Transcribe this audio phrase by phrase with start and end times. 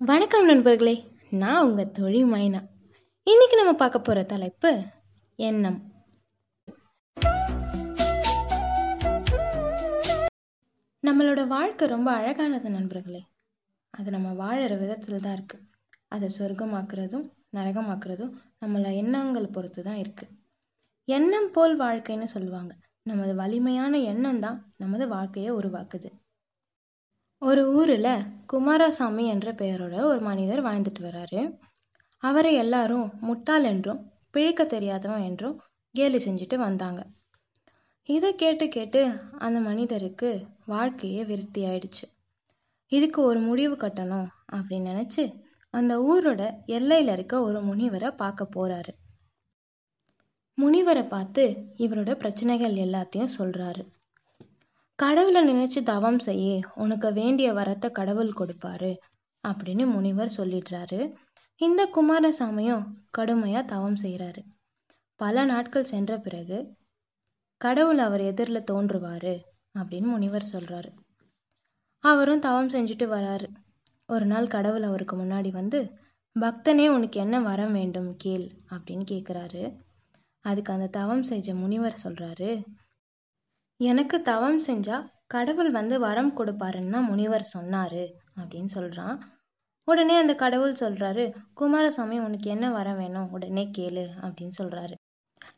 [0.00, 0.94] வணக்கம் நண்பர்களே
[1.30, 2.60] நான் உங்கள் தொழில் மைனா.
[3.26, 4.70] இன்னைக்கு நம்ம பார்க்க போகிற தலைப்பு
[5.36, 5.76] எண்ணம்.
[11.02, 13.22] நம்மளோட வாழ்க்கை ரொம்ப அழகானது நண்பர்களே.
[13.90, 15.64] அது நம்ம வாழற விதத்தில் தான் இருக்குது
[16.08, 20.34] அதை சொர்க்கமாக்குறதும் நரகமாக்குறதும் நம்மளோட எண்ணங்கள் பொறுத்து தான் இருக்குது
[21.04, 22.74] எண்ணம் போல் வாழ்க்கைன்னு சொல்லுவாங்க.
[23.02, 26.10] நமது வலிமையான எண்ணம் தான் நமது வாழ்க்கையை உருவாக்குது.
[27.44, 31.40] ஒரு ஊரில் குமாரசாமி என்ற பெயரோட ஒரு மனிதர் வாழ்ந்துட்டு வராரு.
[32.22, 35.56] அவரை எல்லாரும் முட்டாள் என்றும் பிழைக்க தெரியாதவன் என்றும்
[35.94, 37.06] கேலி செஞ்சுட்டு வந்தாங்க.
[38.08, 39.02] இதை கேட்டு கேட்டு
[39.38, 40.30] அந்த மனிதருக்கு
[40.66, 42.06] வாழ்க்கையே விருத்தி ஆயிடுச்சு.
[42.92, 45.24] இதுக்கு ஒரு முடிவு கட்டணும் அப்படின்னு நினச்சி
[45.74, 48.94] அந்த ஊரோட எல்லையில் இருக்க ஒரு முனிவரை பார்க்க போறாரு.
[50.58, 51.44] முனிவரை பார்த்து
[51.78, 53.84] இவரோட பிரச்சனைகள் எல்லாத்தையும் சொல்றாரு.
[54.98, 58.92] கடவுளை நினைச்சு தவம் செய்ய உனக்கு வேண்டிய வரத்தை கடவுள் கொடுப்பாரு
[59.44, 61.00] அப்படின்னு முனிவர் சொல்லிடுறாரு.
[61.60, 62.84] இந்த குமாரசாமியும்
[63.18, 64.42] கடுமையா தவம் செய்கிறாரு
[65.20, 66.58] பல நாட்கள் சென்ற பிறகு
[67.60, 69.34] கடவுள் அவர் எதிரில் தோன்றுவாரு
[69.74, 70.90] அப்படின்னு முனிவர் சொல்றாரு.
[72.04, 73.46] அவரும் தவம் செஞ்சுட்டு வராரு.
[74.06, 75.80] ஒரு நாள் கடவுள் அவருக்கு முன்னாடி வந்து
[76.36, 79.62] பக்தனே உனக்கு என்ன வரம் வேண்டும் கேள் அப்படின்னு கேட்குறாரு
[80.44, 82.50] அதுக்கு அந்த தவம் செஞ்ச முனிவர் சொல்றாரு
[83.90, 84.96] எனக்கு தவம் செஞ்சா
[85.26, 88.04] கடவுள் வந்து வரம் கொடுப்பாருன்னு தான் முனிவர் சொன்னாரு
[88.40, 89.16] அப்படின்னு சொல்றான்.
[89.88, 93.30] உடனே அந்த கடவுள் சொல்றாரு குமாரசாமி உனக்கு என்ன வரம் வேணும்?
[93.30, 94.94] உடனே கேளு அப்படின்னு சொல்றாரு.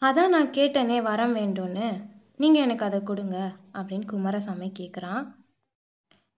[0.00, 1.88] அதான் நான் கேட்டனே வரம் வேண்டும்னு.
[2.36, 3.36] நீங்க எனக்கு அதை கொடுங்க
[3.78, 5.22] அப்படின்னு குமாரசாமி கேட்குறான்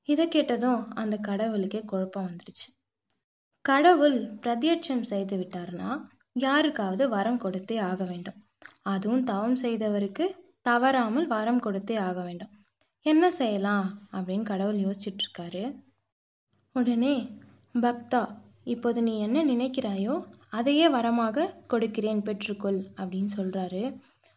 [0.09, 2.69] இதை கேட்டதும் அந்த கடவுளுக்கே குழப்பம் வந்துடுச்சு
[3.65, 5.91] கடவுள் பிரத்யட்சம் செய்து விட்டாருன்னா
[6.39, 8.39] யாருக்காவது வரம் கொடுத்தே ஆக வேண்டும்.
[8.93, 10.27] அதுவும் தவம் செய்தவருக்கு
[10.63, 12.51] தவறாமல் வரம் கொடுத்தே ஆக வேண்டும்.
[13.01, 14.09] என்ன செய்யலாம்?
[14.13, 15.83] அப்படின்னு கடவுள் யோசிச்சுட்டு இருக்காரு
[16.73, 17.39] உடனே
[17.75, 23.97] பக்தா இப்போது நீ என்ன நினைக்கிறாயோ அதையே வரமாக கொடுக்கிறேன் பெற்றுக்கொள் அப்படின்னு சொல்றாரு.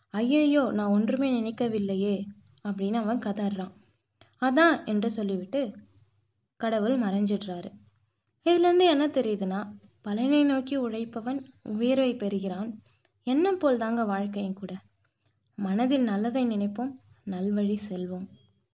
[0.09, 2.25] ஐயையோ நான் ஒன்றுமே நினைக்கவில்லையே
[2.63, 3.71] அப்படின்னு அவன் கதறான்.
[4.41, 5.75] அதான் என்று சொல்லிவிட்டு
[6.57, 7.69] கடவுள் மறைஞ்சிடுறாரு.
[8.45, 9.71] இதுலேருந்து என்ன தெரியுதுன்னா
[10.01, 12.81] பலனை நோக்கி உழைப்பவன் உயர்வை பெறுகிறான்.
[13.23, 14.73] என்ன போல் தாங்க வாழ்க்கையும் கூட.
[15.57, 16.93] மனதில் நல்லதை நினைப்போம்
[17.23, 18.25] நல்வழி செல்வோம்.